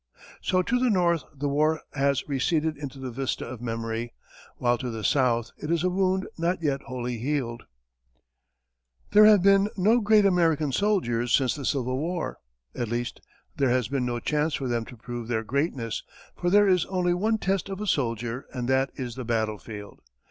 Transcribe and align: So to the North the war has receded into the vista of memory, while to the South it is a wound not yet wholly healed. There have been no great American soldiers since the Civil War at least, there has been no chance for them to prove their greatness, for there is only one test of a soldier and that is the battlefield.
So 0.41 0.63
to 0.63 0.79
the 0.79 0.89
North 0.89 1.25
the 1.31 1.47
war 1.47 1.81
has 1.93 2.27
receded 2.27 2.75
into 2.75 2.97
the 2.97 3.11
vista 3.11 3.45
of 3.45 3.61
memory, 3.61 4.13
while 4.57 4.75
to 4.79 4.89
the 4.89 5.03
South 5.03 5.51
it 5.61 5.69
is 5.69 5.83
a 5.83 5.91
wound 5.91 6.25
not 6.39 6.59
yet 6.59 6.81
wholly 6.87 7.19
healed. 7.19 7.67
There 9.11 9.25
have 9.25 9.43
been 9.43 9.69
no 9.77 9.99
great 9.99 10.25
American 10.25 10.71
soldiers 10.71 11.31
since 11.31 11.53
the 11.53 11.65
Civil 11.65 11.99
War 11.99 12.39
at 12.73 12.87
least, 12.87 13.21
there 13.57 13.69
has 13.69 13.89
been 13.89 14.07
no 14.07 14.19
chance 14.19 14.55
for 14.55 14.67
them 14.67 14.85
to 14.85 14.97
prove 14.97 15.27
their 15.27 15.43
greatness, 15.43 16.01
for 16.35 16.49
there 16.49 16.67
is 16.67 16.87
only 16.87 17.13
one 17.13 17.37
test 17.37 17.69
of 17.69 17.79
a 17.79 17.85
soldier 17.85 18.47
and 18.51 18.67
that 18.67 18.89
is 18.95 19.13
the 19.13 19.23
battlefield. 19.23 19.99